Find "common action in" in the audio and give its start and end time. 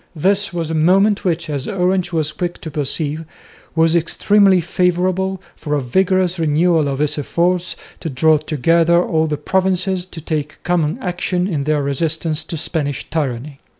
10.63-11.65